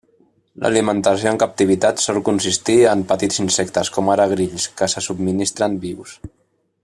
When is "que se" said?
4.81-5.05